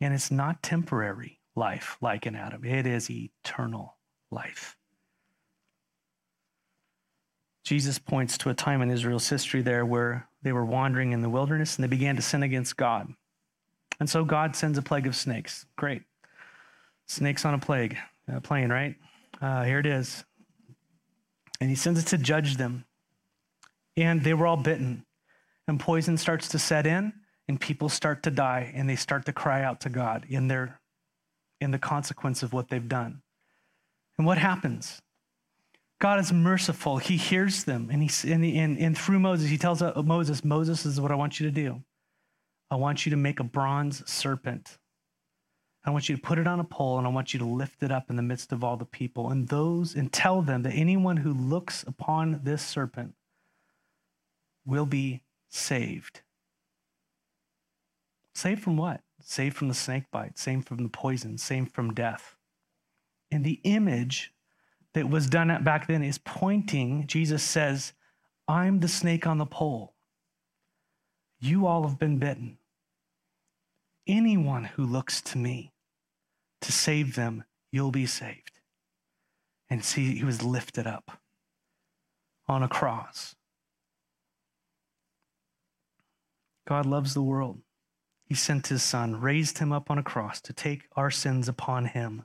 [0.00, 3.97] And it's not temporary life like in Adam, it is eternal
[4.31, 4.77] life.
[7.64, 11.29] Jesus points to a time in Israel's history there where they were wandering in the
[11.29, 13.12] wilderness and they began to sin against God.
[13.99, 15.66] And so God sends a plague of snakes.
[15.75, 16.03] Great.
[17.09, 17.97] Snakes on a plague,
[18.29, 18.95] a plane, right?
[19.40, 20.25] Uh, here it is.
[21.61, 22.85] And he sends it to judge them.
[23.97, 25.05] And they were all bitten.
[25.66, 27.12] And poison starts to set in,
[27.49, 30.81] and people start to die, and they start to cry out to God in their
[31.61, 33.23] in the consequence of what they've done.
[34.19, 35.01] And what happens?
[35.99, 36.99] God is merciful.
[36.99, 37.88] He hears them.
[37.90, 41.14] And, he, and, and, and through Moses, he tells uh, Moses, Moses, is what I
[41.14, 41.83] want you to do.
[42.71, 44.79] I want you to make a bronze serpent.
[45.85, 47.83] I want you to put it on a pole and I want you to lift
[47.83, 49.31] it up in the midst of all the people.
[49.31, 53.14] And those, and tell them that anyone who looks upon this serpent
[54.66, 56.23] will be saved.
[58.35, 59.01] Saved from what?
[59.20, 62.37] Saved from the snake bite, saved from the poison, saved from death.
[63.31, 64.33] And the image
[64.94, 67.92] that was done back then is pointing, Jesus says,
[68.48, 69.94] I'm the snake on the pole.
[71.40, 72.59] You all have been bitten.
[74.07, 75.72] Anyone who looks to me
[76.61, 78.61] to save them, you'll be saved.
[79.68, 81.18] And see, he was lifted up
[82.48, 83.35] on a cross.
[86.68, 87.61] God loves the world.
[88.27, 91.87] He sent his son, raised him up on a cross to take our sins upon
[91.87, 92.25] him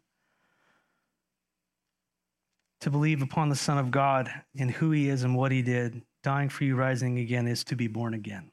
[2.81, 6.01] to believe upon the Son of God and who he is and what he did,
[6.23, 8.51] dying for you, rising again, is to be born again.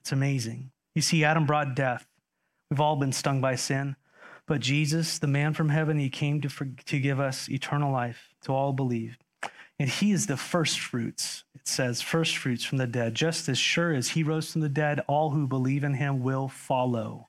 [0.00, 0.70] It's amazing.
[0.94, 2.06] You see, Adam brought death.
[2.70, 3.96] We've all been stung by sin.
[4.46, 8.28] But Jesus, the man from heaven, he came to, for, to give us eternal life
[8.42, 9.16] to all believe.
[9.78, 11.44] And he is the first fruits.
[11.54, 13.14] It says, first fruits from the dead.
[13.14, 16.48] Just as sure as he rose from the dead, all who believe in him will
[16.48, 17.28] follow.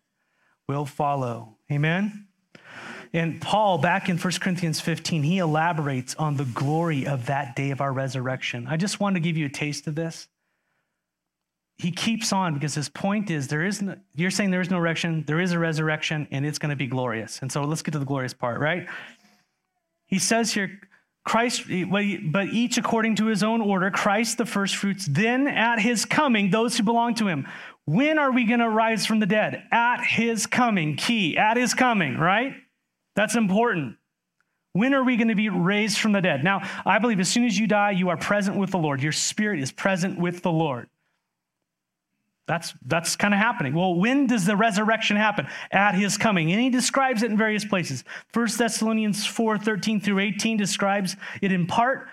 [0.67, 1.57] Will follow.
[1.71, 2.27] Amen?
[3.13, 7.71] And Paul, back in 1 Corinthians 15, he elaborates on the glory of that day
[7.71, 8.67] of our resurrection.
[8.67, 10.27] I just want to give you a taste of this.
[11.77, 14.79] He keeps on because his point is there is no, you're saying there is no
[14.79, 17.39] resurrection, there is a resurrection, and it's going to be glorious.
[17.41, 18.87] And so let's get to the glorious part, right?
[20.07, 20.79] He says here,
[21.27, 26.05] Christ, but each according to his own order, Christ the first fruits, then at his
[26.05, 27.45] coming, those who belong to him.
[27.83, 29.61] When are we going to rise from the dead?
[29.69, 32.53] At his coming, key, at his coming, right?
[33.17, 33.97] That's important.
[34.71, 36.45] When are we going to be raised from the dead?
[36.45, 39.03] Now, I believe as soon as you die, you are present with the Lord.
[39.03, 40.87] Your spirit is present with the Lord.
[42.47, 43.73] That's, that's kind of happening.
[43.73, 45.47] Well, when does the resurrection happen?
[45.69, 46.51] At his coming.
[46.51, 48.05] And he describes it in various places.
[48.33, 52.07] 1 Thessalonians 4 13 through 18 describes it in part.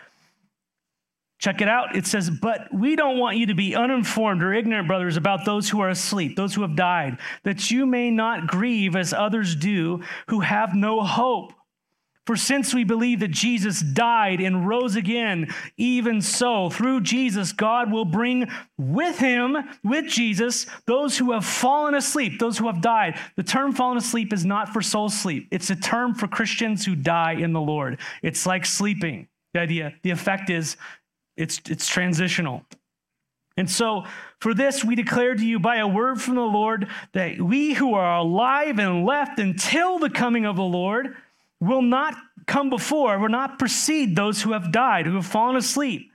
[1.38, 1.94] Check it out.
[1.94, 5.68] It says, But we don't want you to be uninformed or ignorant, brothers, about those
[5.68, 10.02] who are asleep, those who have died, that you may not grieve as others do
[10.28, 11.52] who have no hope.
[12.26, 17.92] For since we believe that Jesus died and rose again, even so, through Jesus, God
[17.92, 23.18] will bring with him, with Jesus, those who have fallen asleep, those who have died.
[23.36, 26.94] The term fallen asleep is not for soul sleep, it's a term for Christians who
[26.94, 28.00] die in the Lord.
[28.22, 29.28] It's like sleeping.
[29.52, 30.76] The idea, the effect is
[31.36, 32.64] it's, it's transitional.
[33.56, 34.04] And so,
[34.40, 37.94] for this, we declare to you by a word from the Lord that we who
[37.94, 41.16] are alive and left until the coming of the Lord
[41.66, 42.14] will not
[42.46, 46.10] come before, will not precede those who have died, who have fallen asleep.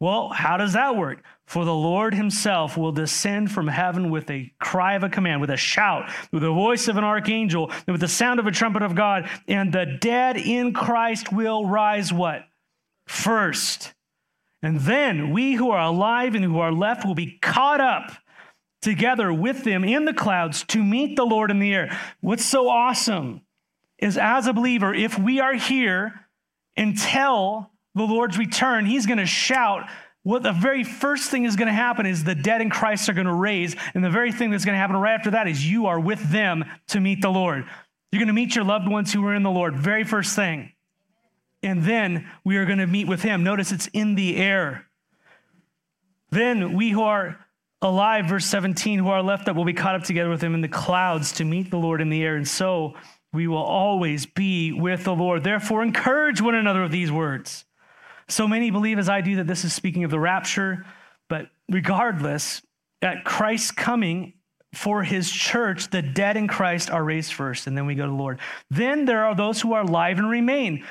[0.00, 1.22] Well, how does that work?
[1.46, 5.50] For the Lord himself will descend from heaven with a cry of a command, with
[5.50, 8.82] a shout, with the voice of an archangel, and with the sound of a trumpet
[8.82, 12.42] of God, and the dead in Christ will rise what?
[13.06, 13.94] First.
[14.62, 18.12] And then we who are alive and who are left will be caught up
[18.80, 21.98] together with them in the clouds to meet the Lord in the air.
[22.20, 23.42] What's so awesome
[23.98, 26.26] is as a believer, if we are here
[26.76, 29.88] until the Lord's return, He's going to shout.
[30.22, 33.12] What the very first thing is going to happen is the dead in Christ are
[33.12, 33.76] going to raise.
[33.94, 36.30] And the very thing that's going to happen right after that is you are with
[36.30, 37.66] them to meet the Lord.
[38.10, 39.76] You're going to meet your loved ones who are in the Lord.
[39.76, 40.72] Very first thing
[41.64, 43.42] and then we are going to meet with him.
[43.42, 44.86] Notice it's in the air.
[46.30, 47.38] Then we who are
[47.80, 50.60] alive, verse 17, who are left up will be caught up together with him in
[50.60, 52.36] the clouds to meet the Lord in the air.
[52.36, 52.94] And so
[53.34, 55.44] we will always be with the Lord.
[55.44, 57.64] Therefore, encourage one another with these words.
[58.28, 60.86] So many believe, as I do, that this is speaking of the rapture.
[61.28, 62.62] But regardless,
[63.02, 64.34] at Christ's coming,
[64.74, 68.10] for his church, the dead in Christ are raised first, and then we go to
[68.10, 68.40] the Lord.
[68.70, 70.84] Then there are those who are alive and remain.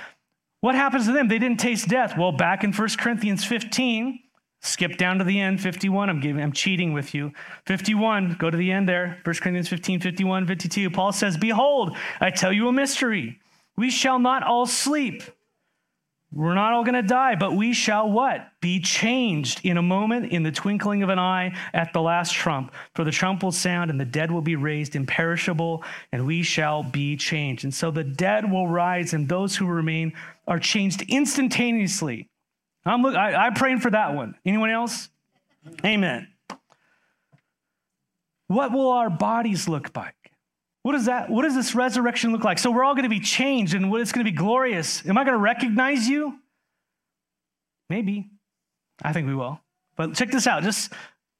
[0.62, 1.28] What happens to them?
[1.28, 2.18] They didn't taste death.
[2.18, 4.20] Well, back in 1 Corinthians 15,
[4.66, 6.10] Skip down to the end, 51.
[6.10, 7.34] I'm giving, I'm cheating with you.
[7.66, 9.20] 51, go to the end there.
[9.26, 10.90] 1 Corinthians 15, 51, 52.
[10.90, 13.40] Paul says, Behold, I tell you a mystery.
[13.76, 15.22] We shall not all sleep.
[16.32, 18.54] We're not all going to die, but we shall what?
[18.62, 22.74] Be changed in a moment, in the twinkling of an eye, at the last trump.
[22.96, 25.84] For the trump will sound, and the dead will be raised imperishable,
[26.14, 27.66] and we shall be changed.
[27.66, 30.14] And so the dead will rise, and those who remain
[30.48, 32.30] are changed instantaneously.
[32.86, 34.36] I'm look, I, I'm praying for that one.
[34.46, 35.10] Anyone else?
[35.86, 36.28] Amen.
[38.48, 40.16] What will our bodies look like?
[40.84, 41.30] What is that?
[41.30, 42.60] What does this resurrection look like?
[42.60, 45.06] So we're all going to be changed and what it's going to be glorious.
[45.06, 46.38] Am I going to recognize you?
[47.90, 48.30] Maybe.
[49.02, 49.60] I think we will.
[49.96, 50.64] But check this out.
[50.64, 50.92] Just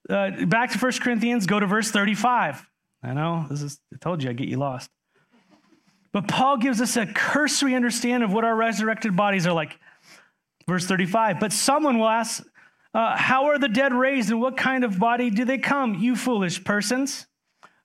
[0.10, 2.66] uh, back to 1 Corinthians, go to verse 35.
[3.04, 4.90] I know, this is, I told you I'd get you lost.
[6.14, 9.78] But Paul gives us a cursory understanding of what our resurrected bodies are like.
[10.68, 12.44] Verse 35 But someone will ask,
[12.94, 16.16] uh, How are the dead raised and what kind of body do they come, you
[16.16, 17.28] foolish persons?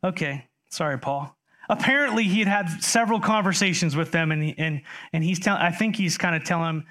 [0.02, 1.34] Okay, sorry, Paul.
[1.68, 5.96] Apparently, he had had several conversations with them, and, and, and he's telling, I think
[5.96, 6.86] he's kind of telling them,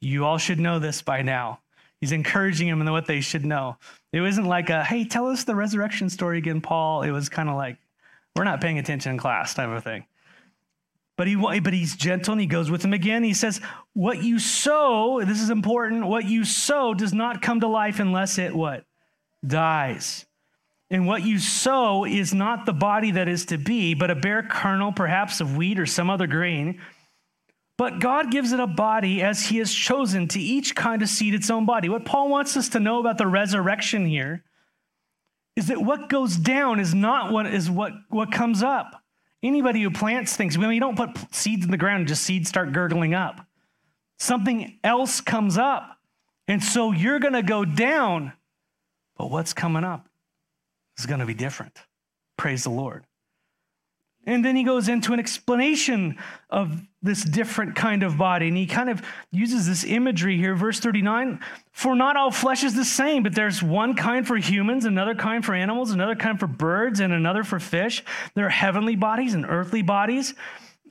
[0.00, 1.60] You all should know this by now.
[2.00, 3.76] He's encouraging them in what they should know.
[4.12, 7.02] It wasn't like a, Hey, tell us the resurrection story again, Paul.
[7.02, 7.78] It was kind of like,
[8.36, 10.04] We're not paying attention in class type of thing.
[11.22, 13.22] But, he, but he's gentle and he goes with him again.
[13.22, 13.60] He says,
[13.92, 18.38] What you sow, this is important, what you sow does not come to life unless
[18.38, 18.84] it what?
[19.46, 20.26] Dies.
[20.90, 24.42] And what you sow is not the body that is to be, but a bare
[24.42, 26.80] kernel, perhaps of wheat or some other grain.
[27.78, 31.34] But God gives it a body as He has chosen to each kind of seed
[31.34, 31.88] its own body.
[31.88, 34.42] What Paul wants us to know about the resurrection here
[35.54, 39.01] is that what goes down is not what is what, what comes up.
[39.42, 43.14] Anybody who plants things, you don't put seeds in the ground, just seeds start gurgling
[43.14, 43.44] up.
[44.18, 45.98] Something else comes up.
[46.46, 48.32] And so you're going to go down,
[49.16, 50.08] but what's coming up
[50.98, 51.76] is going to be different.
[52.36, 53.04] Praise the Lord.
[54.24, 56.16] And then he goes into an explanation
[56.48, 58.46] of this different kind of body.
[58.46, 59.02] And he kind of
[59.32, 61.40] uses this imagery here, verse 39
[61.72, 65.44] For not all flesh is the same, but there's one kind for humans, another kind
[65.44, 68.04] for animals, another kind for birds, and another for fish.
[68.34, 70.34] There are heavenly bodies and earthly bodies.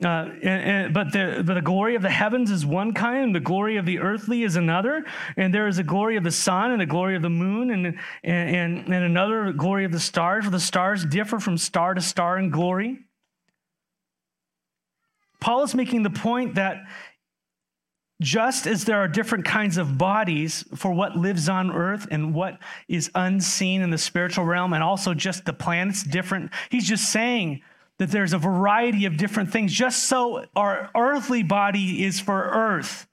[0.04, 3.34] Uh, and, and, but, the, but the glory of the heavens is one kind, and
[3.34, 5.04] the glory of the earthly is another.
[5.36, 7.98] And there is a glory of the sun, and a glory of the moon, and,
[8.24, 10.44] and, and another glory of the stars.
[10.44, 12.98] For the stars differ from star to star in glory.
[15.42, 16.84] Paul is making the point that
[18.22, 22.60] just as there are different kinds of bodies for what lives on earth and what
[22.86, 27.60] is unseen in the spiritual realm, and also just the planets different, he's just saying
[27.98, 29.72] that there's a variety of different things.
[29.72, 33.08] Just so our earthly body is for earth,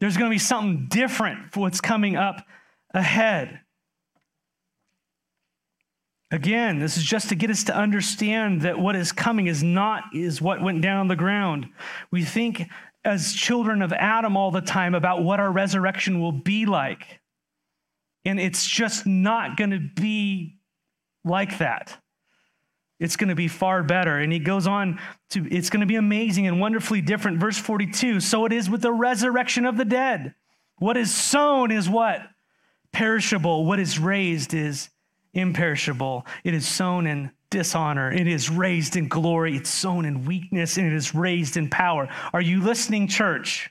[0.00, 2.44] there's going to be something different for what's coming up
[2.92, 3.60] ahead.
[6.30, 10.04] Again, this is just to get us to understand that what is coming is not
[10.14, 11.66] is what went down on the ground.
[12.10, 12.68] We think
[13.04, 17.20] as children of Adam all the time about what our resurrection will be like.
[18.24, 20.58] And it's just not going to be
[21.24, 21.96] like that.
[23.00, 24.18] It's going to be far better.
[24.18, 25.00] And he goes on
[25.30, 27.38] to, it's going to be amazing and wonderfully different.
[27.38, 30.34] Verse 42 So it is with the resurrection of the dead.
[30.78, 32.20] What is sown is what?
[32.92, 33.64] Perishable.
[33.64, 34.90] What is raised is
[35.34, 36.26] imperishable.
[36.44, 38.12] It is sown in dishonor.
[38.12, 39.56] It is raised in glory.
[39.56, 42.08] It's sown in weakness and it is raised in power.
[42.32, 43.70] Are you listening, church?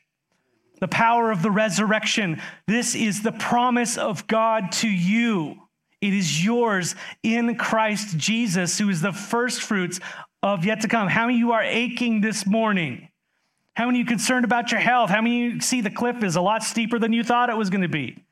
[0.80, 2.42] The power of the resurrection.
[2.68, 5.62] This is the promise of God to you.
[6.02, 10.00] It is yours in Christ Jesus, who is the first fruits
[10.44, 11.08] of yet to come.
[11.08, 13.10] How many of you are aching this morning?
[13.74, 15.10] How many of you concerned about your health?
[15.10, 17.58] How many of you see the cliff is a lot steeper than you thought it
[17.58, 18.24] was going to be?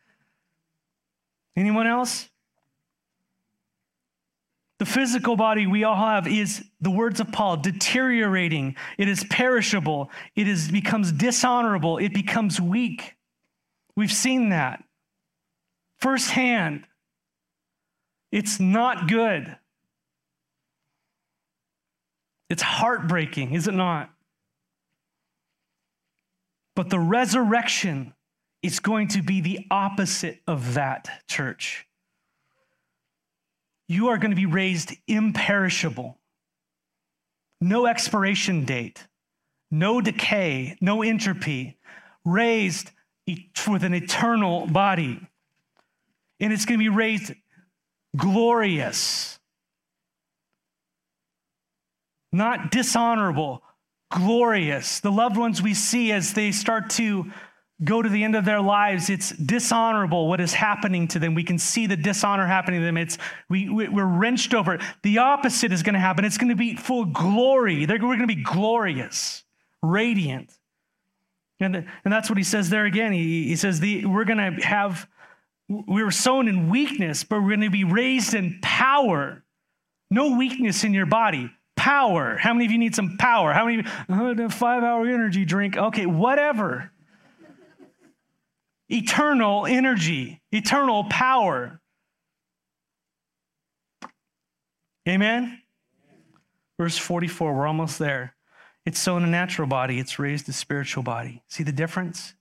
[1.56, 2.30] Anyone else?
[4.78, 8.76] The physical body we all have is the words of Paul deteriorating.
[8.98, 10.12] It is perishable.
[10.36, 11.98] It is becomes dishonorable.
[11.98, 13.16] It becomes weak.
[13.96, 14.84] We've seen that
[15.98, 16.86] firsthand.
[18.32, 19.56] It's not good.
[22.50, 24.10] It's heartbreaking, is it not?
[26.76, 28.14] But the resurrection
[28.62, 31.88] is going to be the opposite of that, church
[33.88, 36.18] you are going to be raised imperishable.
[37.62, 39.08] No expiration date,
[39.72, 41.78] no decay, no entropy,
[42.24, 42.92] raised
[43.28, 45.20] with an eternal body.
[46.40, 47.34] And it's going to be raised
[48.16, 49.40] glorious,
[52.32, 53.64] not dishonorable,
[54.12, 55.00] glorious.
[55.00, 57.32] The loved ones we see as they start to
[57.84, 61.36] go to the end of their lives, it's dishonorable what is happening to them.
[61.36, 62.98] We can see the dishonor happening to them.
[62.98, 63.18] It's,
[63.50, 64.82] we, we're wrenched over it.
[65.04, 66.24] The opposite is going to happen.
[66.24, 67.86] It's going to be full glory.
[67.86, 69.44] They're, we're going to be glorious,
[69.82, 70.58] radiant.
[71.60, 73.12] And, and that's what he says there again.
[73.12, 75.08] He, he says, the, We're going to have,
[75.68, 79.44] we were sown in weakness, but we're going to be raised in power.
[80.10, 81.52] No weakness in your body.
[81.76, 82.38] Power.
[82.38, 83.52] How many of you need some power?
[83.52, 83.84] How many?
[84.10, 85.78] Oh, five hour energy drink.
[85.78, 86.92] Okay, whatever
[88.90, 91.82] eternal energy, eternal power.
[95.08, 95.62] Amen?
[96.78, 98.36] Verse 44, we're almost there.
[98.86, 101.42] It's sown a natural body, it's raised a spiritual body.
[101.48, 102.34] See the difference?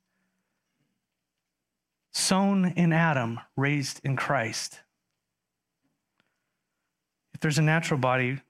[2.12, 4.80] Sown in Adam, raised in Christ.
[7.32, 8.40] If there's a natural body,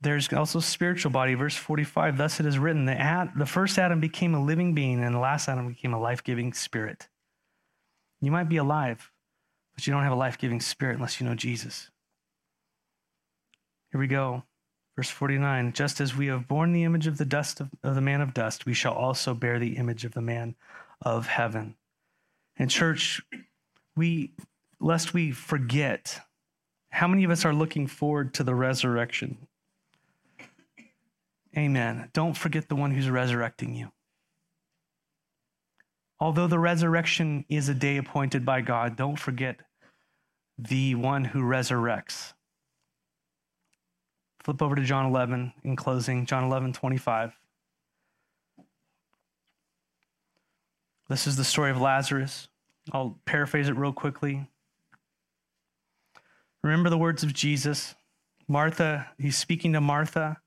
[0.00, 1.34] there's also a spiritual body.
[1.34, 5.02] Verse 45, thus it is written, the, ad, the first Adam became a living being,
[5.02, 7.08] and the last Adam became a life giving spirit.
[8.24, 9.10] You might be alive,
[9.74, 11.90] but you don't have a life giving spirit unless you know Jesus.
[13.90, 14.44] Here we go.
[14.96, 18.00] Verse 49 Just as we have borne the image of the dust of, of, the
[18.00, 20.54] man of dust, we shall also bear the image of the man
[21.02, 21.74] of heaven.
[22.56, 23.20] And, church,
[23.96, 24.32] we,
[24.80, 26.20] lest we forget,
[26.90, 29.48] how many of us are looking forward to the resurrection?
[31.56, 32.10] Amen.
[32.12, 33.90] Don't forget the one who's resurrecting you.
[36.24, 39.60] Although the resurrection is a day appointed by God, don't forget
[40.56, 42.32] the one who resurrects.
[44.42, 47.36] Flip over to John 11 in closing, John 11, 25.
[51.10, 52.48] This is the story of Lazarus.
[52.90, 54.48] I'll paraphrase it real quickly.
[56.62, 57.94] Remember the words of Jesus.
[58.48, 60.38] Martha, he's speaking to Martha,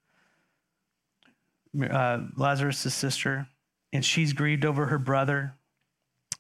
[1.88, 3.48] uh, Lazarus' sister,
[3.94, 5.54] and she's grieved over her brother.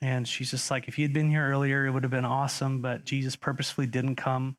[0.02, 2.82] And she's just like, if he had been here earlier, it would have been awesome,
[2.82, 4.58] but Jesus purposefully didn't come.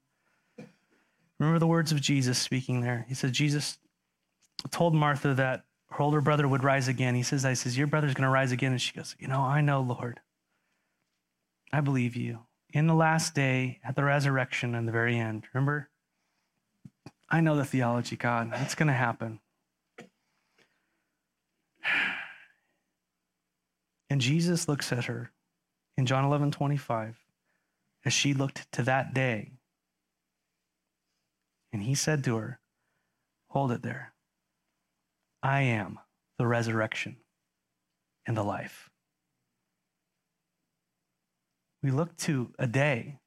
[1.38, 3.06] Remember the words of Jesus speaking there.
[3.08, 3.78] He said, Jesus
[4.70, 7.14] told Martha that her older brother would rise again.
[7.14, 8.72] He says, I says, Your brother's going to rise again.
[8.72, 10.20] And she goes, You know, I know, Lord.
[11.72, 12.40] I believe you.
[12.72, 15.88] In the last day, at the resurrection and the very end, remember?
[17.30, 18.50] I know the theology, God.
[18.54, 19.40] It's going to happen.
[24.10, 25.32] And Jesus looks at her
[25.96, 27.18] in John 11 25
[28.04, 29.52] as she looked to that day.
[31.72, 32.60] And he said to her,
[33.48, 34.12] Hold it there.
[35.42, 35.98] I am
[36.38, 37.16] the resurrection
[38.26, 38.90] and the life.
[41.82, 43.20] We look to a day,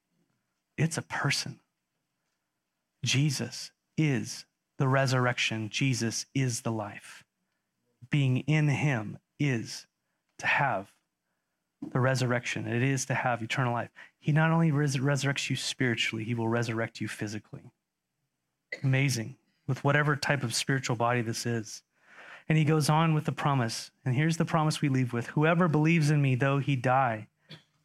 [0.77, 1.59] it's a person.
[3.03, 4.45] Jesus is
[4.77, 7.23] the resurrection, Jesus is the life.
[8.09, 9.87] Being in him is
[10.41, 10.91] to have
[11.91, 12.67] the resurrection.
[12.67, 13.89] It is to have eternal life.
[14.19, 17.71] He not only res- resurrects you spiritually, he will resurrect you physically.
[18.83, 19.35] Amazing.
[19.67, 21.83] With whatever type of spiritual body this is.
[22.47, 23.91] And he goes on with the promise.
[24.05, 27.27] And here's the promise we leave with Whoever believes in me, though he die,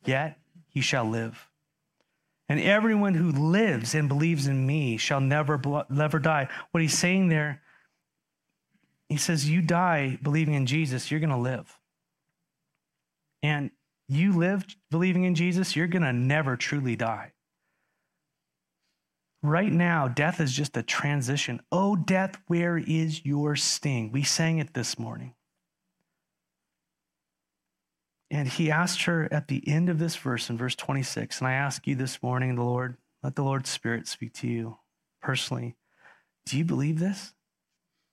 [0.04, 0.38] yet
[0.68, 1.48] he shall live.
[2.48, 6.48] And everyone who lives and believes in me shall never, never die.
[6.70, 7.62] What he's saying there,
[9.08, 11.76] he says, You die believing in Jesus, you're going to live
[13.46, 13.70] and
[14.08, 17.32] you live believing in Jesus, you're going to never truly die.
[19.40, 21.60] Right now, death is just a transition.
[21.70, 24.10] Oh, death, where is your sting?
[24.10, 25.34] We sang it this morning.
[28.32, 31.52] And he asked her at the end of this verse, in verse 26, and I
[31.52, 34.78] ask you this morning, the Lord, let the Lord's Spirit speak to you
[35.22, 35.76] personally.
[36.46, 37.32] Do you believe this?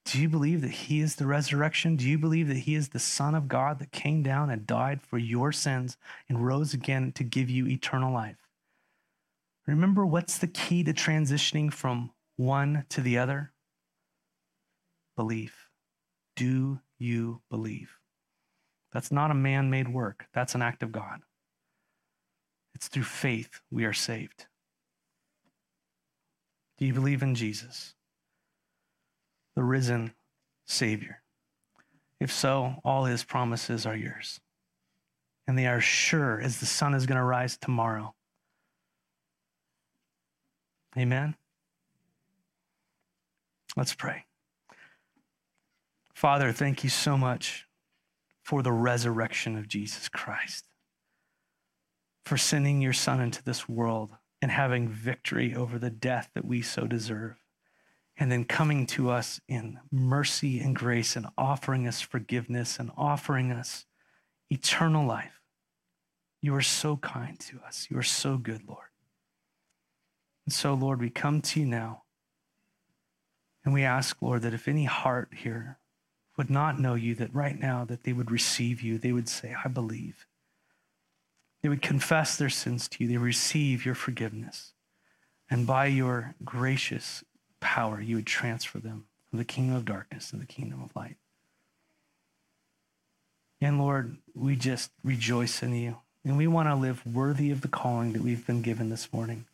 [0.05, 1.95] Do you believe that He is the resurrection?
[1.95, 5.01] Do you believe that He is the Son of God that came down and died
[5.01, 5.97] for your sins
[6.27, 8.37] and rose again to give you eternal life?
[9.65, 13.53] Remember what's the key to transitioning from one to the other?
[15.15, 15.69] Belief.
[16.35, 17.97] Do you believe?
[18.91, 21.21] That's not a man made work, that's an act of God.
[22.75, 24.47] It's through faith we are saved.
[26.77, 27.93] Do you believe in Jesus?
[29.55, 30.13] The risen
[30.65, 31.21] Savior?
[32.19, 34.39] If so, all his promises are yours.
[35.45, 38.15] And they are sure as the sun is going to rise tomorrow.
[40.97, 41.35] Amen.
[43.75, 44.25] Let's pray.
[46.13, 47.67] Father, thank you so much
[48.41, 50.65] for the resurrection of Jesus Christ,
[52.25, 56.61] for sending your Son into this world and having victory over the death that we
[56.61, 57.42] so deserve
[58.18, 63.51] and then coming to us in mercy and grace and offering us forgiveness and offering
[63.51, 63.86] us
[64.49, 65.41] eternal life.
[66.41, 67.88] You are so kind to us.
[67.89, 68.89] You are so good, Lord.
[70.45, 72.03] And so, Lord, we come to you now.
[73.64, 75.80] And we ask, Lord, that if any heart here
[76.38, 79.55] would not know you, that right now that they would receive you, they would say,
[79.64, 80.28] I believe.
[81.61, 83.09] They would confess their sins to you.
[83.09, 84.74] They receive your forgiveness.
[85.49, 87.24] And by your gracious
[87.64, 91.16] power, you would transfer them from the kingdom of darkness to the kingdom of light.
[93.61, 95.97] And Lord, we just rejoice in you.
[96.26, 99.45] And we want to live worthy of the calling that we've been given this morning,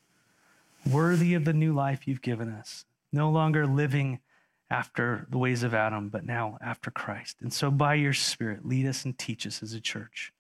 [0.92, 4.20] worthy of the new life you've given us, no longer living
[4.70, 7.38] after the ways of Adam, but now after Christ.
[7.42, 10.32] And so by your Spirit, lead us and teach us as a church.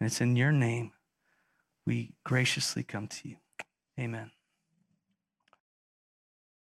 [0.00, 0.92] And it's in your name
[1.86, 3.36] we graciously come to you.
[3.98, 4.30] Amen.